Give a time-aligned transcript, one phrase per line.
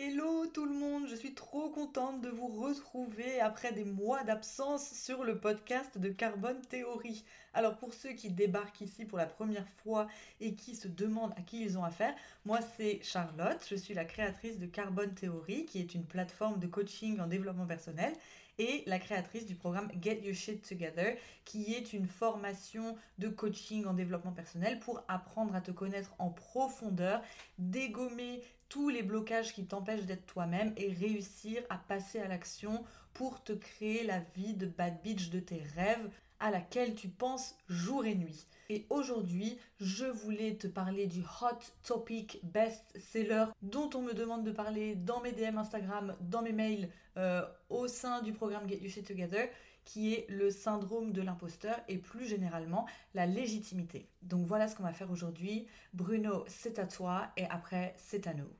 [0.00, 4.92] Hello tout le monde, je suis trop contente de vous retrouver après des mois d'absence
[4.92, 7.24] sur le podcast de Carbone Théorie.
[7.52, 10.06] Alors pour ceux qui débarquent ici pour la première fois
[10.40, 12.14] et qui se demandent à qui ils ont affaire,
[12.44, 16.68] moi c'est Charlotte, je suis la créatrice de Carbone Théorie qui est une plateforme de
[16.68, 18.12] coaching en développement personnel
[18.58, 23.86] et la créatrice du programme Get Your Shit Together, qui est une formation de coaching
[23.86, 27.22] en développement personnel pour apprendre à te connaître en profondeur,
[27.58, 32.84] dégommer tous les blocages qui t'empêchent d'être toi-même et réussir à passer à l'action
[33.14, 36.10] pour te créer la vie de bad bitch de tes rêves
[36.40, 38.46] à laquelle tu penses jour et nuit.
[38.70, 44.44] Et aujourd'hui, je voulais te parler du hot topic best seller dont on me demande
[44.44, 48.78] de parler dans mes DM Instagram, dans mes mails, euh, au sein du programme Get
[48.78, 49.48] You Shit Together,
[49.84, 54.10] qui est le syndrome de l'imposteur et plus généralement la légitimité.
[54.20, 55.66] Donc voilà ce qu'on va faire aujourd'hui.
[55.94, 58.50] Bruno, c'est à toi et après, c'est à nous.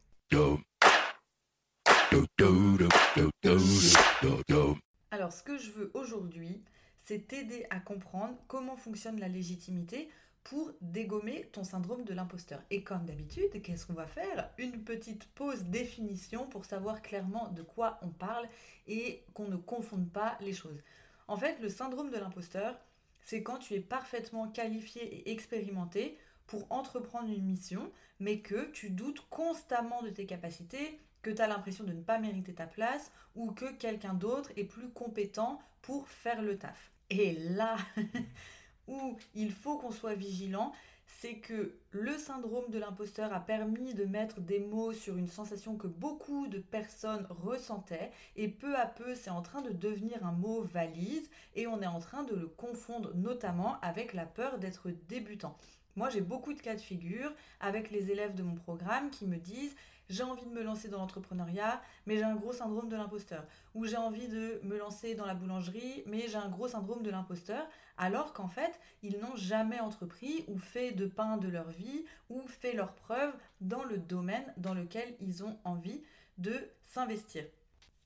[5.11, 6.63] Alors ce que je veux aujourd'hui,
[7.09, 10.11] c'est t'aider à comprendre comment fonctionne la légitimité
[10.45, 12.63] pour dégommer ton syndrome de l'imposteur.
[12.69, 14.51] Et comme d'habitude, qu'est-ce qu'on va faire?
[14.59, 18.47] Une petite pause définition pour savoir clairement de quoi on parle
[18.87, 20.83] et qu'on ne confonde pas les choses.
[21.29, 22.79] En fait, le syndrome de l'imposteur,
[23.23, 28.91] c'est quand tu es parfaitement qualifié et expérimenté pour entreprendre une mission, mais que tu
[28.91, 33.11] doutes constamment de tes capacités, que tu as l'impression de ne pas mériter ta place
[33.35, 36.93] ou que quelqu'un d'autre est plus compétent pour faire le taf.
[37.11, 37.77] Et là
[38.89, 40.73] où il faut qu'on soit vigilant,
[41.21, 45.77] c'est que le syndrome de l'imposteur a permis de mettre des mots sur une sensation
[45.77, 50.33] que beaucoup de personnes ressentaient et peu à peu c'est en train de devenir un
[50.33, 54.91] mot valise et on est en train de le confondre notamment avec la peur d'être
[55.09, 55.57] débutant.
[55.97, 59.39] Moi j'ai beaucoup de cas de figure avec les élèves de mon programme qui me
[59.39, 59.75] disent
[60.09, 63.47] j'ai envie de me lancer dans l'entrepreneuriat, mais j'ai un gros syndrome de l'imposteur.
[63.75, 67.11] Ou j'ai envie de me lancer dans la boulangerie, mais j'ai un gros syndrome de
[67.11, 67.67] l'imposteur,
[67.97, 72.41] alors qu'en fait, ils n'ont jamais entrepris ou fait de pain de leur vie ou
[72.47, 76.03] fait leurs preuves dans le domaine dans lequel ils ont envie
[76.39, 76.55] de
[76.87, 77.45] s'investir.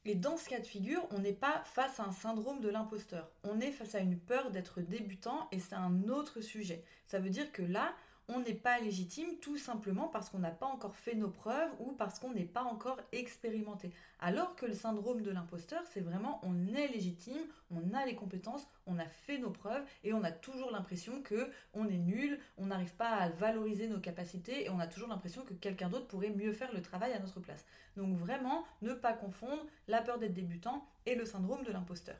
[0.04, 3.30] Et dans ce cas de figure, on n'est pas face à un syndrome de l'imposteur.
[3.44, 6.84] On est face à une peur d'être débutant et c'est un autre sujet.
[7.06, 7.94] Ça veut dire que là,
[8.34, 11.92] on n'est pas légitime tout simplement parce qu'on n'a pas encore fait nos preuves ou
[11.92, 13.90] parce qu'on n'est pas encore expérimenté.
[14.20, 18.66] Alors que le syndrome de l'imposteur, c'est vraiment on est légitime, on a les compétences,
[18.86, 22.66] on a fait nos preuves et on a toujours l'impression que on est nul, on
[22.66, 26.30] n'arrive pas à valoriser nos capacités et on a toujours l'impression que quelqu'un d'autre pourrait
[26.30, 27.66] mieux faire le travail à notre place.
[27.96, 32.16] Donc vraiment, ne pas confondre la peur d'être débutant et le syndrome de l'imposteur.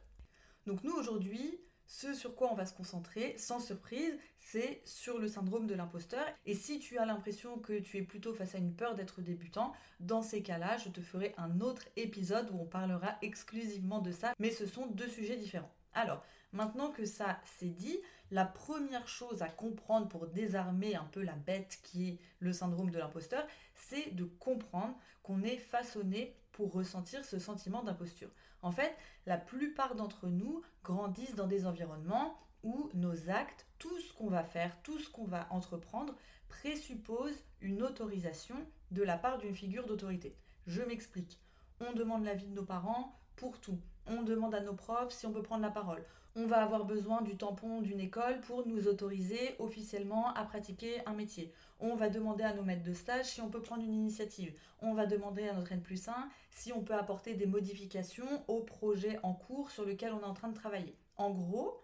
[0.66, 5.28] Donc nous aujourd'hui, ce sur quoi on va se concentrer, sans surprise, c'est sur le
[5.28, 6.24] syndrome de l'imposteur.
[6.46, 9.72] Et si tu as l'impression que tu es plutôt face à une peur d'être débutant,
[10.00, 14.32] dans ces cas-là, je te ferai un autre épisode où on parlera exclusivement de ça,
[14.38, 15.72] mais ce sont deux sujets différents.
[15.94, 17.98] Alors, maintenant que ça c'est dit,
[18.30, 22.90] la première chose à comprendre pour désarmer un peu la bête qui est le syndrome
[22.90, 26.34] de l'imposteur, c'est de comprendre qu'on est façonné
[26.66, 28.30] ressentir ce sentiment d'imposture.
[28.62, 28.96] En fait,
[29.26, 34.44] la plupart d'entre nous grandissent dans des environnements où nos actes, tout ce qu'on va
[34.44, 36.14] faire, tout ce qu'on va entreprendre,
[36.48, 38.56] présuppose une autorisation
[38.90, 40.36] de la part d'une figure d'autorité.
[40.66, 41.40] Je m'explique.
[41.80, 43.80] On demande l'avis de nos parents pour tout.
[44.06, 46.04] On demande à nos profs si on peut prendre la parole
[46.34, 51.12] on va avoir besoin du tampon d'une école pour nous autoriser officiellement à pratiquer un
[51.12, 51.52] métier.
[51.78, 54.54] On va demander à nos maîtres de stage si on peut prendre une initiative.
[54.80, 58.60] On va demander à notre N plus 1 si on peut apporter des modifications au
[58.60, 60.96] projet en cours sur lequel on est en train de travailler.
[61.18, 61.78] En gros,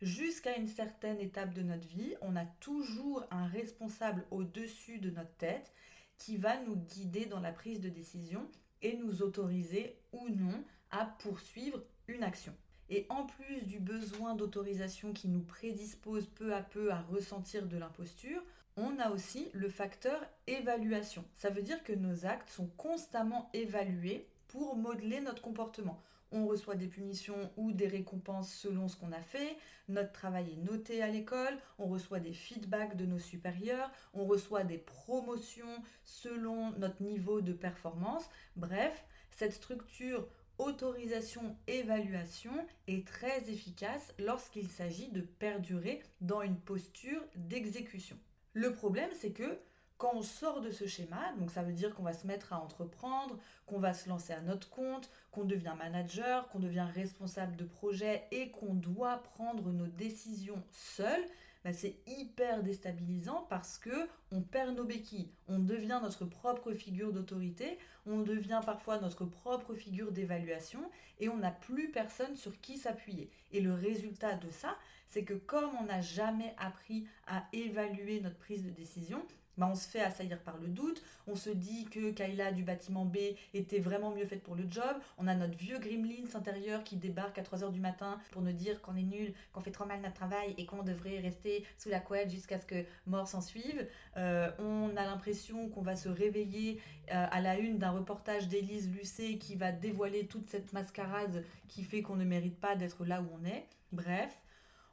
[0.00, 5.34] jusqu'à une certaine étape de notre vie, on a toujours un responsable au-dessus de notre
[5.36, 5.72] tête
[6.18, 8.48] qui va nous guider dans la prise de décision
[8.82, 12.52] et nous autoriser ou non à poursuivre une action.
[12.94, 17.78] Et en plus du besoin d'autorisation qui nous prédispose peu à peu à ressentir de
[17.78, 18.42] l'imposture,
[18.76, 21.24] on a aussi le facteur évaluation.
[21.34, 26.02] Ça veut dire que nos actes sont constamment évalués pour modeler notre comportement.
[26.32, 29.56] On reçoit des punitions ou des récompenses selon ce qu'on a fait,
[29.88, 34.64] notre travail est noté à l'école, on reçoit des feedbacks de nos supérieurs, on reçoit
[34.64, 38.28] des promotions selon notre niveau de performance.
[38.56, 42.52] Bref, cette structure autorisation-évaluation
[42.86, 48.18] est très efficace lorsqu'il s'agit de perdurer dans une posture d'exécution.
[48.54, 49.58] Le problème, c'est que
[50.02, 52.60] quand on sort de ce schéma, donc ça veut dire qu'on va se mettre à
[52.60, 57.64] entreprendre, qu'on va se lancer à notre compte, qu'on devient manager, qu'on devient responsable de
[57.64, 61.24] projet et qu'on doit prendre nos décisions seul,
[61.64, 67.12] bah, c'est hyper déstabilisant parce que on perd nos béquilles, on devient notre propre figure
[67.12, 72.78] d'autorité, on devient parfois notre propre figure d'évaluation et on n'a plus personne sur qui
[72.78, 73.30] s'appuyer.
[73.52, 74.76] Et le résultat de ça,
[75.06, 79.24] c'est que comme on n'a jamais appris à évaluer notre prise de décision,
[79.58, 83.04] bah, on se fait assaillir par le doute, on se dit que Kayla du bâtiment
[83.04, 83.18] B
[83.54, 87.38] était vraiment mieux faite pour le job, on a notre vieux Gremlins intérieur qui débarque
[87.38, 90.14] à 3h du matin pour nous dire qu'on est nul, qu'on fait trop mal notre
[90.14, 93.86] travail et qu'on devrait rester sous la couette jusqu'à ce que mort s'en suive.
[94.16, 96.80] Euh, on a l'impression qu'on va se réveiller
[97.12, 101.82] euh, à la une d'un reportage d'Élise Lucet qui va dévoiler toute cette mascarade qui
[101.82, 103.66] fait qu'on ne mérite pas d'être là où on est.
[103.92, 104.40] Bref,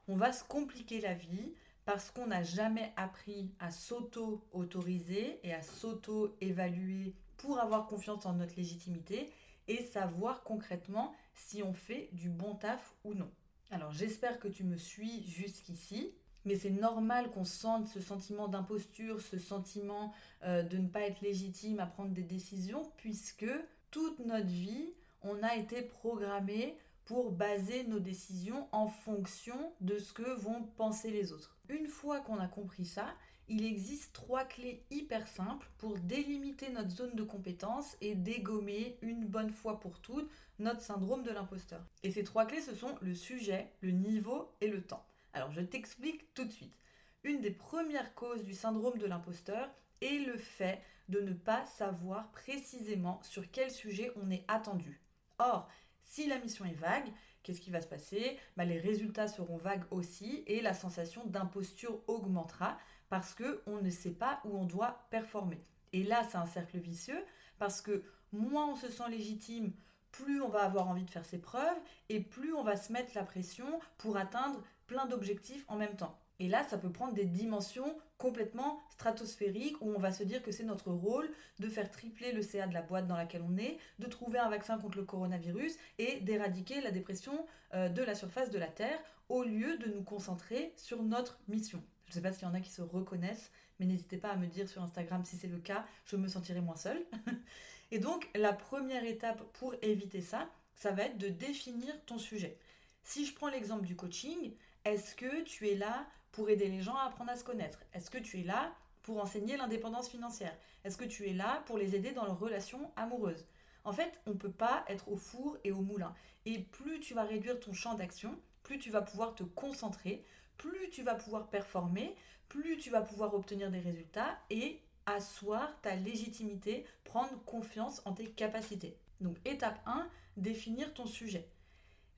[0.08, 1.54] on va se compliquer la vie
[1.92, 8.56] parce qu'on n'a jamais appris à s'auto-autoriser et à s'auto-évaluer pour avoir confiance en notre
[8.58, 9.28] légitimité
[9.68, 13.32] et savoir concrètement si on fait du bon taf ou non.
[13.72, 16.14] Alors j'espère que tu me suis jusqu'ici,
[16.46, 20.14] mais c'est normal qu'on sente ce sentiment d'imposture, ce sentiment
[20.44, 23.50] euh, de ne pas être légitime à prendre des décisions, puisque
[23.90, 24.94] toute notre vie,
[25.24, 26.78] on a été programmé
[27.10, 31.58] pour baser nos décisions en fonction de ce que vont penser les autres.
[31.68, 33.16] Une fois qu'on a compris ça,
[33.48, 39.26] il existe trois clés hyper simples pour délimiter notre zone de compétence et dégommer une
[39.26, 40.30] bonne fois pour toutes
[40.60, 41.84] notre syndrome de l'imposteur.
[42.04, 45.04] Et ces trois clés, ce sont le sujet, le niveau et le temps.
[45.34, 46.78] Alors je t'explique tout de suite.
[47.24, 49.68] Une des premières causes du syndrome de l'imposteur
[50.02, 55.02] est le fait de ne pas savoir précisément sur quel sujet on est attendu.
[55.40, 55.68] Or,
[56.10, 57.14] si la mission est vague,
[57.44, 58.38] qu'est-ce qui va se passer?
[58.58, 62.78] Bah, Les résultats seront vagues aussi et la sensation d'imposture augmentera
[63.10, 65.62] parce qu'on ne sait pas où on doit performer.
[65.94, 67.24] Et là, c'est un cercle vicieux
[67.60, 69.72] parce que moins on se sent légitime,
[70.12, 71.80] plus on va avoir envie de faire ses preuves
[72.10, 76.20] et plus on va se mettre la pression pour atteindre plein d'objectifs en même temps.
[76.40, 80.52] Et là, ça peut prendre des dimensions complètement stratosphériques où on va se dire que
[80.52, 83.78] c'est notre rôle de faire tripler le CA de la boîte dans laquelle on est,
[84.00, 88.50] de trouver un vaccin contre le coronavirus et d'éradiquer la dépression euh, de la surface
[88.52, 91.84] de la Terre au lieu de nous concentrer sur notre mission.
[92.06, 94.36] Je ne sais pas s'il y en a qui se reconnaissent, mais n'hésitez pas à
[94.36, 97.06] me dire sur Instagram si c'est le cas, je me sentirai moins seule.
[97.92, 102.58] et donc, la première étape pour éviter ça, ça va être de définir ton sujet.
[103.04, 104.54] Si je prends l'exemple du coaching,
[104.86, 108.10] est-ce que tu es là pour aider les gens à apprendre à se connaître Est-ce
[108.10, 110.56] que tu es là pour enseigner l'indépendance financière?
[110.84, 113.46] Est-ce que tu es là pour les aider dans leurs relations amoureuses?
[113.84, 116.14] En fait, on ne peut pas être au four et au moulin.
[116.46, 120.24] Et plus tu vas réduire ton champ d'action, plus tu vas pouvoir te concentrer,
[120.58, 122.16] plus tu vas pouvoir performer,
[122.50, 128.30] plus tu vas pouvoir obtenir des résultats et asseoir ta légitimité, prendre confiance en tes
[128.30, 128.98] capacités.
[129.22, 131.48] Donc étape 1, définir ton sujet.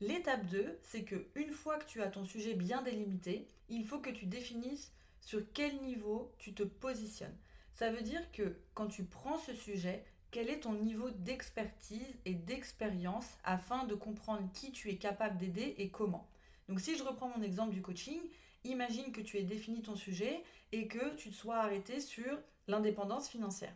[0.02, 4.00] L'étape 2, c'est que une fois que tu as ton sujet bien délimité, il faut
[4.00, 7.38] que tu définisses sur quel niveau tu te positionnes.
[7.76, 12.34] Ça veut dire que quand tu prends ce sujet, quel est ton niveau d'expertise et
[12.34, 16.28] d'expérience afin de comprendre qui tu es capable d'aider et comment.
[16.68, 18.22] Donc si je reprends mon exemple du coaching,
[18.64, 23.30] imagine que tu aies défini ton sujet et que tu te sois arrêté sur l'indépendance
[23.30, 23.76] financière.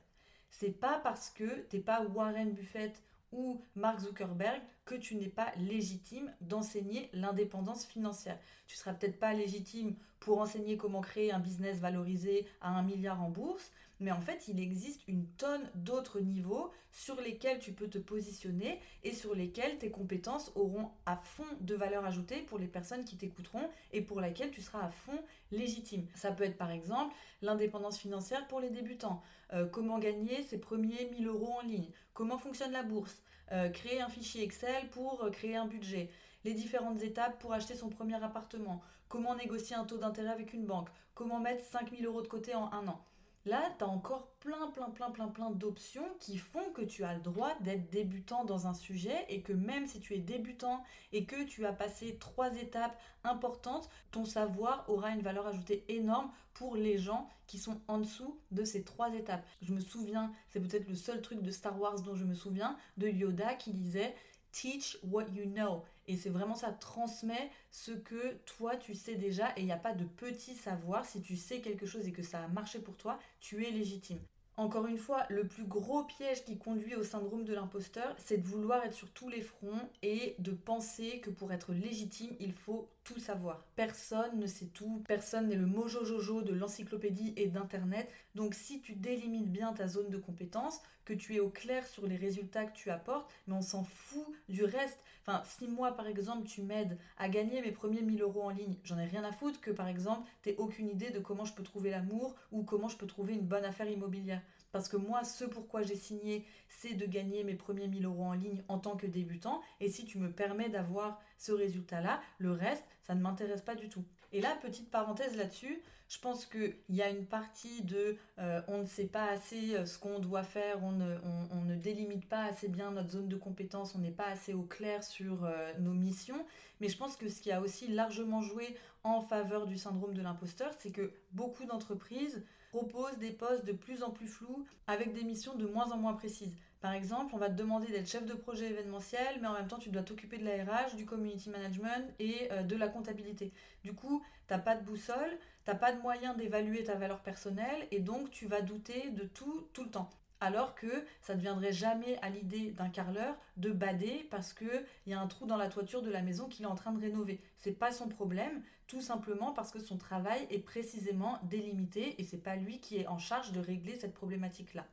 [0.50, 3.00] C'est pas parce que tu n'es pas Warren Buffett
[3.36, 8.40] ou Mark Zuckerberg que tu n'es pas légitime d'enseigner l'indépendance financière.
[8.68, 13.22] Tu seras peut-être pas légitime pour enseigner comment créer un business valorisé à un milliard
[13.22, 17.89] en bourse, mais en fait, il existe une tonne d'autres niveaux sur lesquels tu peux
[17.89, 22.67] te positionner et sur lesquels tes compétences auront à fond de valeur ajoutée pour les
[22.67, 25.20] personnes qui t'écouteront et pour lesquelles tu seras à fond
[25.51, 26.08] légitime.
[26.15, 29.22] Ça peut être par exemple l'indépendance financière pour les débutants,
[29.53, 34.01] euh, comment gagner ses premiers 1000 euros en ligne, comment fonctionne la bourse, euh, créer
[34.01, 36.10] un fichier Excel pour euh, créer un budget,
[36.43, 40.65] les différentes étapes pour acheter son premier appartement, comment négocier un taux d'intérêt avec une
[40.65, 43.05] banque, comment mettre 5000 euros de côté en un an?
[43.46, 47.14] Là, tu as encore plein, plein, plein, plein, plein d'options qui font que tu as
[47.14, 50.84] le droit d'être débutant dans un sujet et que même si tu es débutant
[51.14, 56.32] et que tu as passé trois étapes importantes, ton savoir aura une valeur ajoutée énorme
[56.56, 59.46] pour les gens qui sont en dessous de ces trois étapes.
[59.62, 62.75] Je me souviens, c'est peut-être le seul truc de Star Wars dont je me souviens,
[62.98, 64.16] de Yoda qui disait
[64.52, 65.84] Teach what you know.
[66.07, 69.77] Et c'est vraiment ça, transmet ce que toi tu sais déjà et il n'y a
[69.77, 71.05] pas de petit savoir.
[71.05, 74.19] Si tu sais quelque chose et que ça a marché pour toi, tu es légitime.
[74.57, 78.47] Encore une fois, le plus gros piège qui conduit au syndrome de l'imposteur, c'est de
[78.47, 82.88] vouloir être sur tous les fronts et de penser que pour être légitime, il faut
[83.05, 83.63] tout savoir.
[83.75, 88.09] Personne ne sait tout, personne n'est le mojo jojo de l'encyclopédie et d'internet.
[88.33, 92.07] Donc si tu délimites bien ta zone de compétence, que tu es au clair sur
[92.07, 95.00] les résultats que tu apportes, mais on s'en fout du reste.
[95.21, 98.75] Enfin, si moi par exemple tu m'aides à gagner mes premiers 1000 euros en ligne,
[98.83, 101.63] j'en ai rien à foutre que par exemple t'aies aucune idée de comment je peux
[101.63, 104.41] trouver l'amour ou comment je peux trouver une bonne affaire immobilière.
[104.75, 108.34] Parce que moi, ce pourquoi j'ai signé, c'est de gagner mes premiers 1000 euros en
[108.34, 109.62] ligne en tant que débutant.
[109.79, 113.88] Et si tu me permets d'avoir ce résultat-là, le reste, ça ne m'intéresse pas du
[113.88, 114.03] tout.
[114.34, 118.79] Et là, petite parenthèse là-dessus, je pense qu'il y a une partie de euh, on
[118.79, 122.91] ne sait pas assez euh, ce qu'on doit faire, on ne, délimite pas assez bien
[122.91, 126.46] notre zone de compétence, on n'est pas assez au clair sur euh, nos missions.
[126.82, 130.22] Mais je pense que ce qui a aussi largement joué en faveur du syndrome de
[130.22, 132.44] l'imposteur, c'est que beaucoup d'entreprises
[132.75, 136.13] propose des postes de plus en plus flous avec des missions de moins en moins
[136.13, 136.58] précises.
[136.82, 139.79] Par exemple, on va te demander d'être chef de projet événementiel, mais en même temps,
[139.79, 143.53] tu dois t'occuper de la RH, du community management et euh, de la comptabilité.
[143.86, 148.01] Du coup, t'as pas de boussole, t'as pas de moyen d'évaluer ta valeur personnelle et
[148.01, 150.10] donc tu vas douter de tout tout le temps
[150.41, 155.13] alors que ça ne viendrait jamais à l'idée d'un carleur de bader parce qu'il y
[155.13, 157.39] a un trou dans la toiture de la maison qu'il est en train de rénover.
[157.58, 162.42] C'est pas son problème, tout simplement parce que son travail est précisément délimité et c'est
[162.42, 164.86] pas lui qui est en charge de régler cette problématique-là.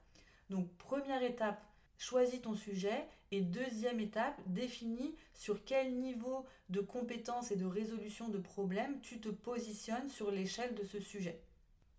[0.51, 1.63] Donc première étape,
[1.99, 8.29] choisis ton sujet et deuxième étape, définis sur quel niveau de compétence et de résolution
[8.29, 11.41] de problème tu te positionnes sur l'échelle de ce sujet.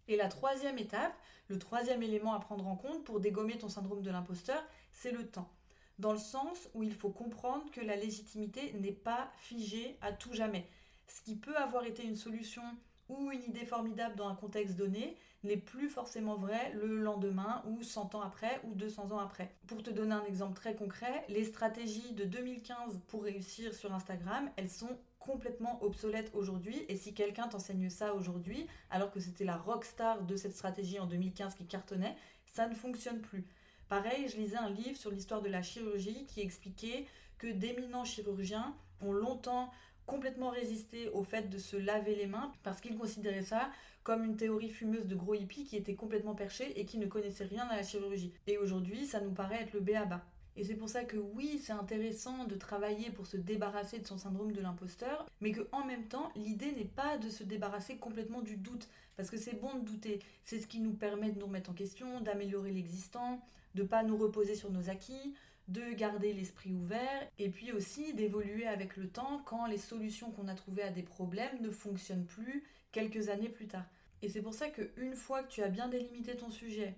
[0.07, 1.15] Et la troisième étape,
[1.47, 5.27] le troisième élément à prendre en compte pour dégommer ton syndrome de l'imposteur, c'est le
[5.27, 5.49] temps.
[5.99, 10.33] Dans le sens où il faut comprendre que la légitimité n'est pas figée à tout
[10.33, 10.67] jamais.
[11.13, 12.63] Ce qui peut avoir été une solution
[13.07, 17.83] ou une idée formidable dans un contexte donné n'est plus forcément vrai le lendemain ou
[17.83, 19.53] 100 ans après ou 200 ans après.
[19.67, 24.49] Pour te donner un exemple très concret, les stratégies de 2015 pour réussir sur Instagram,
[24.55, 26.83] elles sont complètement obsolète aujourd'hui.
[26.89, 31.05] Et si quelqu'un t'enseigne ça aujourd'hui, alors que c'était la rockstar de cette stratégie en
[31.05, 32.15] 2015 qui cartonnait,
[32.47, 33.45] ça ne fonctionne plus.
[33.87, 37.05] Pareil, je lisais un livre sur l'histoire de la chirurgie qui expliquait
[37.37, 39.69] que d'éminents chirurgiens ont longtemps
[40.05, 43.69] complètement résisté au fait de se laver les mains parce qu'ils considéraient ça
[44.03, 47.45] comme une théorie fumeuse de gros hippies qui était complètement perchée et qui ne connaissaient
[47.45, 48.33] rien à la chirurgie.
[48.47, 50.21] Et aujourd'hui, ça nous paraît être le béaba.
[50.55, 54.17] Et c'est pour ça que oui, c'est intéressant de travailler pour se débarrasser de son
[54.17, 58.41] syndrome de l'imposteur, mais que en même temps, l'idée n'est pas de se débarrasser complètement
[58.41, 60.19] du doute, parce que c'est bon de douter.
[60.43, 63.41] C'est ce qui nous permet de nous remettre en question, d'améliorer l'existant,
[63.75, 65.35] de pas nous reposer sur nos acquis,
[65.67, 70.47] de garder l'esprit ouvert et puis aussi d'évoluer avec le temps quand les solutions qu'on
[70.47, 73.85] a trouvées à des problèmes ne fonctionnent plus quelques années plus tard.
[74.21, 76.95] Et c'est pour ça qu'une fois que tu as bien délimité ton sujet,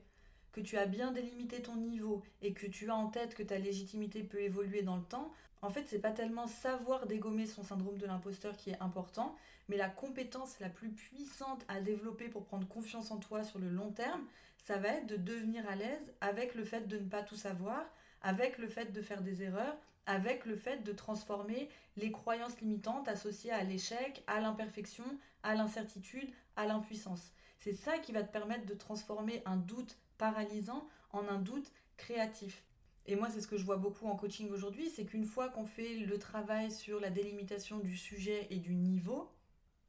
[0.51, 3.57] que tu as bien délimité ton niveau et que tu as en tête que ta
[3.57, 7.97] légitimité peut évoluer dans le temps, en fait, c'est pas tellement savoir dégommer son syndrome
[7.97, 9.35] de l'imposteur qui est important,
[9.67, 13.69] mais la compétence la plus puissante à développer pour prendre confiance en toi sur le
[13.69, 14.21] long terme,
[14.65, 17.85] ça va être de devenir à l'aise avec le fait de ne pas tout savoir,
[18.23, 23.07] avec le fait de faire des erreurs, avec le fait de transformer les croyances limitantes
[23.07, 25.05] associées à l'échec, à l'imperfection,
[25.43, 27.31] à l'incertitude, à l'impuissance.
[27.59, 32.63] C'est ça qui va te permettre de transformer un doute paralysant en un doute créatif.
[33.05, 35.67] Et moi, c'est ce que je vois beaucoup en coaching aujourd'hui, c'est qu'une fois qu'on
[35.67, 39.29] fait le travail sur la délimitation du sujet et du niveau,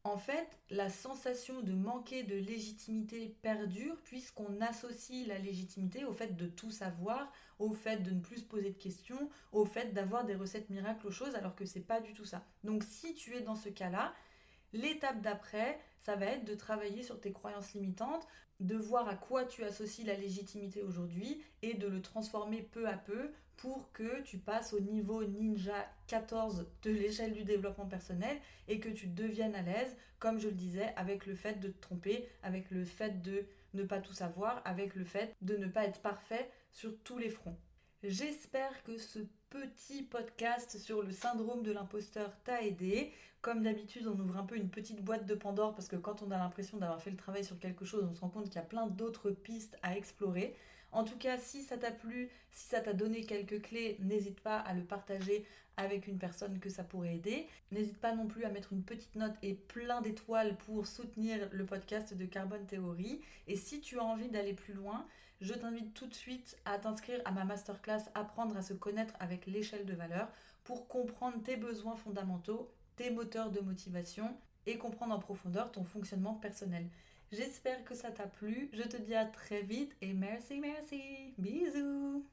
[0.07, 6.37] en fait, la sensation de manquer de légitimité perdure puisqu'on associe la légitimité au fait
[6.37, 10.25] de tout savoir, au fait de ne plus se poser de questions, au fait d'avoir
[10.25, 12.45] des recettes miracles aux choses alors que c'est pas du tout ça.
[12.63, 14.15] Donc si tu es dans ce cas-là,
[14.73, 18.29] l'étape d'après, ça va être de travailler sur tes croyances limitantes,
[18.61, 22.97] de voir à quoi tu associes la légitimité aujourd'hui et de le transformer peu à
[22.97, 28.37] peu pour que tu passes au niveau ninja 14 de l'échelle du développement personnel
[28.69, 31.81] et que tu deviennes à l'aise, comme je le disais, avec le fait de te
[31.81, 35.85] tromper, avec le fait de ne pas tout savoir, avec le fait de ne pas
[35.85, 37.57] être parfait sur tous les fronts.
[38.03, 39.21] J'espère que ce
[39.51, 43.13] petit podcast sur le syndrome de l'imposteur t'a aidé.
[43.41, 46.31] Comme d'habitude, on ouvre un peu une petite boîte de Pandore parce que quand on
[46.31, 48.59] a l'impression d'avoir fait le travail sur quelque chose, on se rend compte qu'il y
[48.59, 50.57] a plein d'autres pistes à explorer.
[50.97, 54.59] En tout cas, si ça t'a plu, si ça t'a donné quelques clés, n'hésite pas
[54.59, 55.45] à le partager
[55.77, 57.47] avec une personne que ça pourrait aider.
[57.71, 61.67] N'hésite pas non plus à mettre une petite note et plein d'étoiles pour soutenir le
[61.67, 63.21] podcast de Carbone Théorie.
[63.47, 65.07] Et si tu as envie d'aller plus loin,
[65.43, 69.45] je t'invite tout de suite à t'inscrire à ma masterclass Apprendre à se connaître avec
[69.45, 70.31] l'échelle de valeur
[70.65, 74.35] pour comprendre tes besoins fondamentaux tes moteurs de motivation
[74.65, 76.89] et comprendre en profondeur ton fonctionnement personnel.
[77.33, 78.71] J'espère que ça t'a plu.
[78.73, 81.35] Je te dis à très vite et merci, merci.
[81.39, 82.25] Bisous